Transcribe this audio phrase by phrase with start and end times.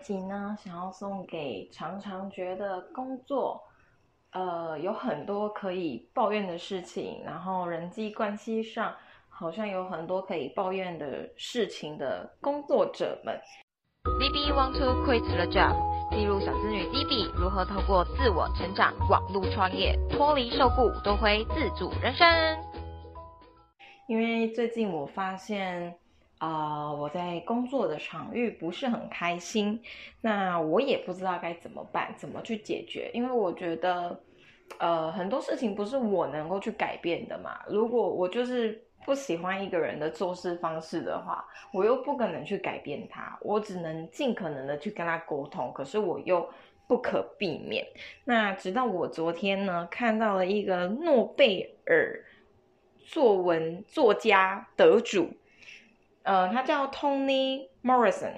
[0.00, 3.62] 集呢，想要送给常常觉得工作，
[4.32, 8.94] 呃，有很多可以抱怨的事情，然后人际关系上
[9.28, 13.38] 好像有很多可以抱怨的事情的工作者们。
[14.18, 15.76] D B want to quit the job，
[16.10, 22.26] 记录小资女 D B 如何透过自我成长、网络创业，脱离受雇，夺回自主人生。
[24.08, 25.96] 因为最近我发现。
[26.40, 29.78] 啊，我在工作的场域不是很开心，
[30.22, 33.10] 那我也不知道该怎么办，怎么去解决？
[33.12, 34.18] 因为我觉得，
[34.78, 37.60] 呃，很多事情不是我能够去改变的嘛。
[37.68, 45.70] 如果我就是不喜欢一个人的做事方式的话，我又不可能去改变他，我只能尽可能的去跟他沟通。
[45.74, 46.48] 可是我又
[46.88, 47.86] 不可避免。
[48.24, 52.24] 那直到我昨天呢，看到了一个诺贝尔
[52.96, 55.28] 作文作家得主。
[56.22, 58.34] 呃，他叫 Tony Morrison，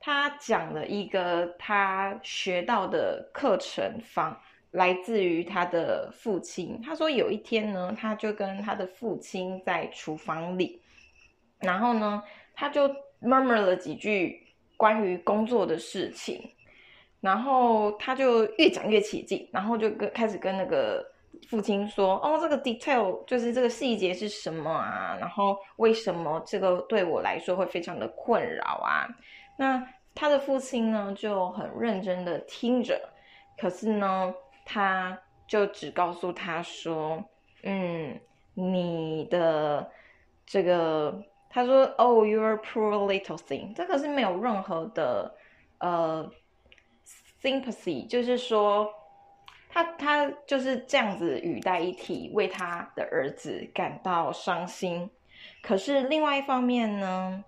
[0.00, 4.36] 他讲了一个他学到的课程方，
[4.70, 6.80] 来自于他的父亲。
[6.82, 10.80] 他说有一天呢，他就跟他的父亲在厨房里，
[11.58, 12.22] 然后呢，
[12.54, 12.88] 他就
[13.20, 16.50] murmur 了几句关于工作的事情，
[17.20, 21.04] 然后他就越讲越起劲，然后就跟开始跟那个。
[21.48, 25.16] 父亲说：“哦，这个 detail 就是这个细节是什么啊？
[25.18, 29.08] 然后为什么这个对我来说会非常的困扰啊？”
[29.56, 29.82] 那
[30.14, 33.00] 他的父亲呢就很认真的听着，
[33.58, 37.24] 可是呢，他就只告诉他说
[37.64, 38.20] ：“嗯，
[38.52, 39.90] 你的
[40.44, 45.34] 这个，他说，Oh, you're poor little thing，这个是没有任何的
[45.78, 46.30] 呃
[47.40, 48.92] sympathy，就是说。”
[49.78, 55.08] 他他就是这样子语带一提，为他的儿子感到伤心。
[55.62, 57.44] 可是另外一方面呢，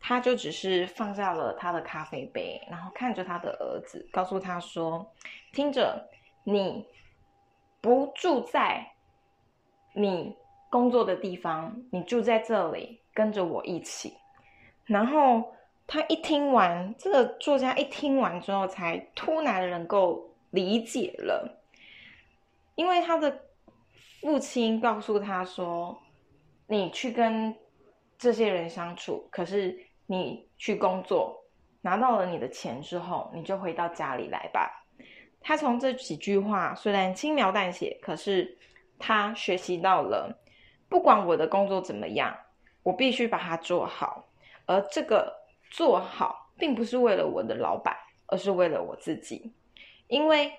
[0.00, 5.08] 他就只是放下了他的咖啡杯，然后看着他的儿子，告诉他说
[5.54, 6.08] ：“听着，
[6.42, 6.84] 你
[7.80, 8.84] 不住在
[9.94, 10.34] 你
[10.70, 14.14] 工作的地方，你住在这里，跟着我一起。”
[14.86, 15.54] 然后
[15.86, 20.26] 他一听完，这个作家一听完之后，才突然能够。
[20.52, 21.59] 理解了，
[22.80, 23.42] 因为他的
[24.22, 26.00] 父亲告诉他说
[26.66, 27.54] ：“你去跟
[28.16, 31.44] 这些人相处，可是你去工作，
[31.82, 34.82] 拿到了你的钱之后，你就回到家里来吧。”
[35.42, 38.58] 他从这几句话虽然轻描淡写，可是
[38.98, 40.40] 他学习到了，
[40.88, 42.34] 不管我的工作怎么样，
[42.82, 44.26] 我必须把它做好。
[44.64, 45.30] 而这个
[45.70, 47.94] 做好，并不是为了我的老板，
[48.28, 49.52] 而是为了我自己。
[50.08, 50.50] 因为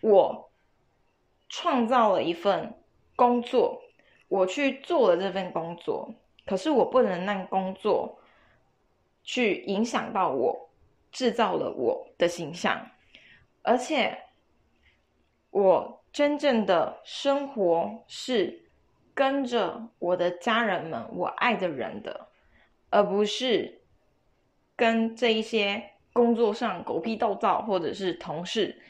[0.00, 0.50] 我
[1.48, 2.74] 创造了一份
[3.16, 3.82] 工作，
[4.28, 6.14] 我去做了这份工作，
[6.46, 8.18] 可是我不能让工作
[9.22, 10.70] 去影响到我，
[11.10, 12.90] 制造了我的形象，
[13.62, 14.18] 而且
[15.50, 18.70] 我真正的生活是
[19.14, 22.28] 跟着我的家人们，我爱的人的，
[22.90, 23.80] 而不是
[24.76, 25.90] 跟这一些。
[26.10, 28.82] 工作上狗屁倒灶，或者是同事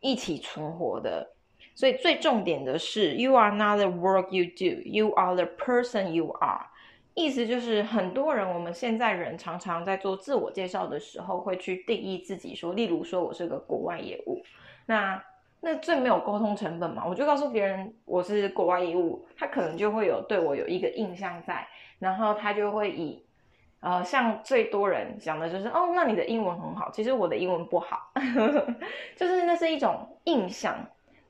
[0.00, 1.33] 一起存活的，
[1.74, 6.66] 所以最重点的是，you are not the work you do，you are the person you are。
[7.14, 14.42] 意思就是，很多人我们现在人常常在做自我介绍的时候，会去定义自己，说，例如说我是个国外业务，
[14.86, 15.22] 那
[15.60, 21.66] 那最没有沟通成本嘛，我就告诉别人我是国外业务，他可能就会有对我有一个印象在，
[21.98, 23.24] 然后他就会以。
[23.80, 28.10] 呃，像最多人讲的就是哦，那你的英文很好，其实我的英文不好，
[29.14, 30.74] 就是那是一种印象，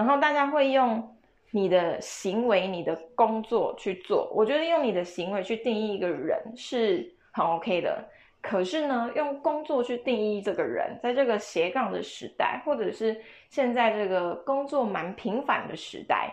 [0.00, 1.14] 然后大家会用
[1.50, 4.32] 你的行为、你的工作去做。
[4.34, 8.02] 我觉得用你的行为去定义一个人是很 OK 的，
[8.40, 16.32] 可是呢，用工作去定义这个人，在这个斜杠的时代，或者是现在这个工作蛮频繁的时代，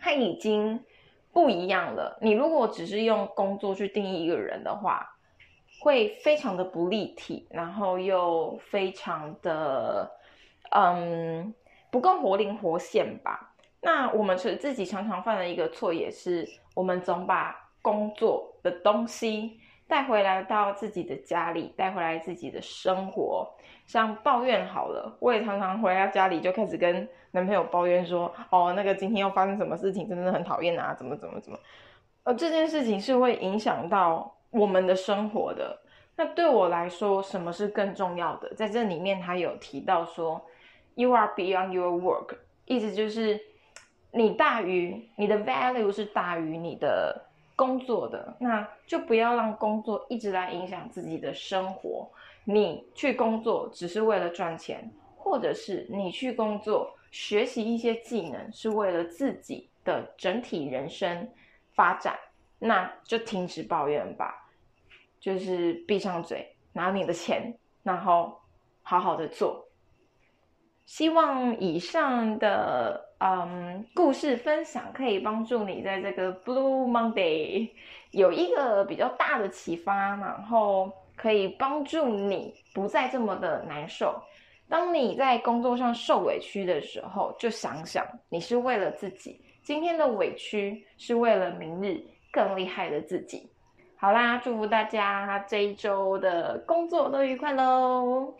[0.00, 0.82] 他已经
[1.34, 2.16] 不一样了。
[2.22, 5.06] 你如果只是用工作去定义一个人的话，
[5.82, 10.10] 会非常的不立体，然后又非常的，
[10.70, 11.52] 嗯，
[11.90, 13.52] 不够活灵活现吧。
[13.80, 19.58] 那我们是自己常常犯的一个错，也是我们总把工作的东西
[19.88, 23.48] 带回来到自己的家里，带回来自己的生活。
[23.86, 31.58] 像抱怨好了，我也常常回到家里就开始跟男朋友抱怨说：“哦，那个今天又发生什么事情，真的很讨厌啊，怎么怎么怎么。”
[32.24, 34.34] 呃，这件事情是会影响到。
[34.52, 35.78] 我们的生活的
[36.16, 38.52] 那对我来说，什么是更重要的？
[38.52, 40.44] 在这里面，他有提到说
[40.94, 43.40] ，You are beyond your work，意思就是
[44.12, 47.26] 你大于你的 value 是大于你的
[47.56, 52.10] 工作的，那就不要让工作一直来影响自己的生活。
[52.44, 61.28] 你去工作只是为了赚钱，或者是你去工作学习一些技能是为了自己的整体人生
[61.74, 62.18] 发展，
[62.58, 64.48] 那就停止抱怨吧，
[65.20, 68.40] 就是闭上嘴，拿你的钱，然后
[68.82, 69.66] 好好的做。
[70.90, 77.70] 希望以上的嗯故事分享可以帮助你在这个 Blue Monday
[78.10, 84.20] 有一个比较大的启发，然后可以帮助你不再这么的难受。
[84.68, 93.48] 当你在工作上受委屈的时候，就想想你是为了自己，今天的委屈是为了明日更厉害的自己。
[93.94, 98.34] 好啦，祝福大家这一周的工作都愉快喽！